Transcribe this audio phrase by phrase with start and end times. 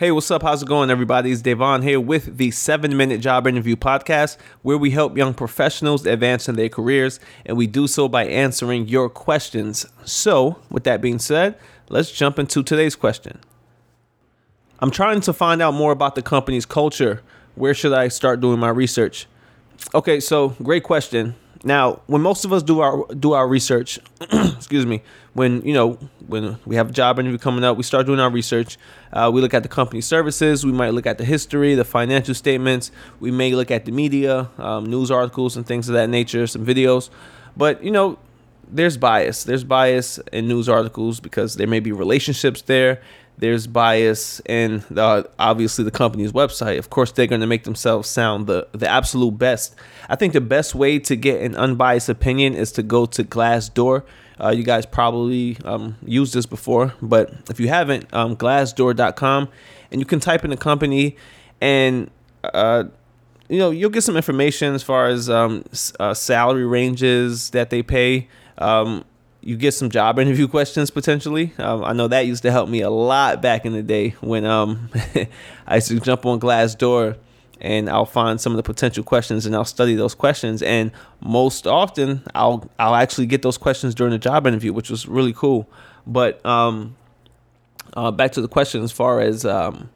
[0.00, 0.40] Hey, what's up?
[0.40, 1.30] How's it going, everybody?
[1.30, 6.06] It's Dayvon here with the seven minute job interview podcast, where we help young professionals
[6.06, 9.84] advance in their careers, and we do so by answering your questions.
[10.06, 11.54] So, with that being said,
[11.90, 13.40] let's jump into today's question.
[14.78, 17.20] I'm trying to find out more about the company's culture.
[17.54, 19.26] Where should I start doing my research?
[19.94, 21.34] Okay, so great question.
[21.62, 23.98] Now, when most of us do our do our research,
[24.32, 25.02] excuse me,
[25.34, 28.30] when you know when we have a job interview coming up, we start doing our
[28.30, 28.78] research.
[29.12, 30.64] Uh, we look at the company services.
[30.64, 32.90] We might look at the history, the financial statements.
[33.18, 36.64] We may look at the media, um, news articles, and things of that nature, some
[36.64, 37.10] videos.
[37.56, 38.18] But you know,
[38.66, 39.44] there's bias.
[39.44, 43.02] There's bias in news articles because there may be relationships there
[43.40, 46.78] there's bias in the, obviously the company's website.
[46.78, 49.74] Of course, they're going to make themselves sound the the absolute best.
[50.08, 54.04] I think the best way to get an unbiased opinion is to go to Glassdoor.
[54.38, 59.48] Uh, you guys probably um, used this before, but if you haven't, um, Glassdoor.com,
[59.90, 61.16] and you can type in the company,
[61.60, 62.10] and
[62.44, 62.84] uh,
[63.48, 65.64] you know you'll get some information as far as um,
[65.98, 68.28] uh, salary ranges that they pay.
[68.58, 69.04] Um,
[69.42, 71.52] you get some job interview questions potentially.
[71.58, 74.44] Um, I know that used to help me a lot back in the day when
[74.44, 74.90] um,
[75.66, 77.16] I used to jump on Glassdoor
[77.60, 80.62] and I'll find some of the potential questions and I'll study those questions.
[80.62, 85.06] And most often, I'll I'll actually get those questions during the job interview, which was
[85.06, 85.68] really cool.
[86.06, 86.96] But um,
[87.94, 89.90] uh, back to the question as far as um,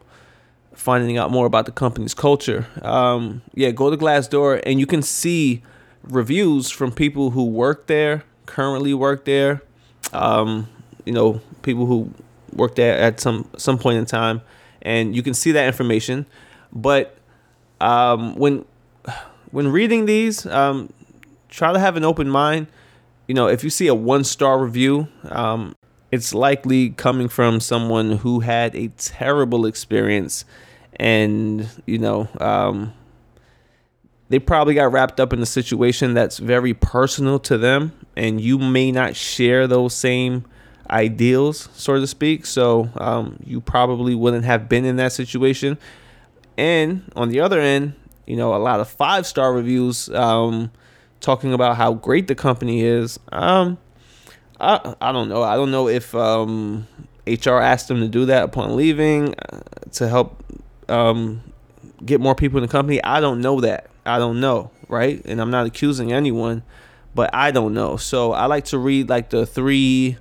[0.75, 2.67] finding out more about the company's culture.
[2.83, 5.63] Um, yeah, go to Glassdoor and you can see
[6.03, 9.63] reviews from people who work there currently work there.
[10.13, 10.69] Um,
[11.05, 12.13] you know, people who
[12.53, 14.43] work there at some some point in time,
[14.83, 16.27] and you can see that information.
[16.73, 17.17] But
[17.81, 18.65] um, when
[19.51, 20.93] when reading these, um,
[21.49, 22.67] try to have an open mind.
[23.27, 25.75] You know, if you see a one star review, um,
[26.11, 30.45] it's likely coming from someone who had a terrible experience,
[30.97, 32.93] and you know, um,
[34.35, 38.59] they probably got wrapped up in a situation that's very personal to them and you
[38.59, 40.45] may not share those same
[40.91, 42.45] ideals so to speak.
[42.45, 45.79] So um, you probably wouldn't have been in that situation.
[46.59, 47.95] And on the other end
[48.27, 50.73] you know a lot of five star reviews um,
[51.21, 53.21] talking about how great the company is.
[53.31, 53.79] Um,
[54.59, 55.45] I, I don't know.
[55.45, 56.89] I don't know if hr um,
[57.25, 59.61] asked them to do that upon leaving uh,
[59.93, 60.45] to help
[60.89, 61.41] um,
[62.05, 63.01] get more people in the company.
[63.05, 65.23] I don't know that I don't know, right?
[65.25, 66.63] And I'm not accusing anyone,
[67.15, 67.97] but I don't know.
[67.97, 70.19] So I like to read like the three,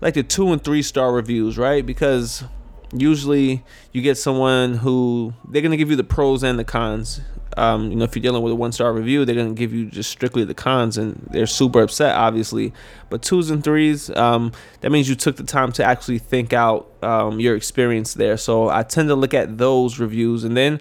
[0.00, 1.84] like the two and three star reviews, right?
[1.84, 2.44] Because
[2.92, 3.62] usually
[3.92, 7.20] you get someone who they're gonna give you the pros and the cons.
[7.56, 9.86] Um, you know, if you're dealing with a one star review, they're gonna give you
[9.86, 12.72] just strictly the cons, and they're super upset, obviously.
[13.10, 16.88] But twos and threes, um, that means you took the time to actually think out
[17.02, 18.36] um, your experience there.
[18.36, 20.80] So I tend to look at those reviews, and then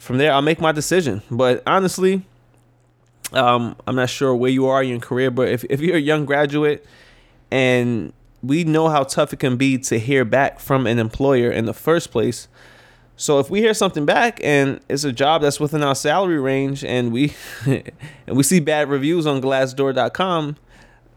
[0.00, 1.22] from there I'll make my decision.
[1.30, 2.24] But honestly,
[3.32, 6.00] um, I'm not sure where you are in your career, but if, if you're a
[6.00, 6.84] young graduate
[7.50, 8.12] and
[8.42, 11.74] we know how tough it can be to hear back from an employer in the
[11.74, 12.48] first place.
[13.16, 16.82] So if we hear something back and it's a job that's within our salary range
[16.82, 17.34] and we
[17.66, 20.56] and we see bad reviews on glassdoor.com,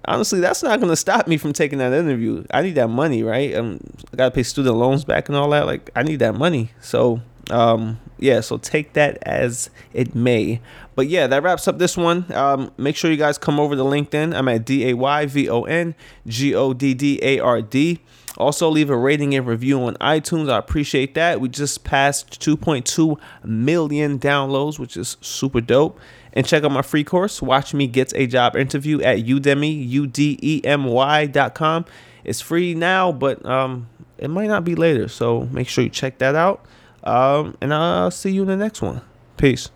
[0.03, 2.43] honestly, that's not going to stop me from taking that interview.
[2.51, 3.55] I need that money, right?
[3.55, 3.79] Um,
[4.11, 5.65] I got to pay student loans back and all that.
[5.65, 6.71] Like I need that money.
[6.81, 10.61] So um, yeah, so take that as it may.
[10.95, 12.31] But yeah, that wraps up this one.
[12.33, 14.35] Um, make sure you guys come over to LinkedIn.
[14.35, 15.95] I'm at D A Y V O N
[16.27, 17.99] G O D D A R D.
[18.37, 20.49] Also, leave a rating and review on iTunes.
[20.49, 21.39] I appreciate that.
[21.39, 25.99] We just passed 2.2 million downloads, which is super dope.
[26.33, 31.85] And check out my free course, Watch Me Get a Job Interview at Udemy, U-D-E-M-Y.com.
[32.23, 33.87] It's free now, but um,
[34.17, 35.07] it might not be later.
[35.07, 36.65] So make sure you check that out.
[37.03, 39.01] Um, and I'll see you in the next one.
[39.37, 39.69] Peace.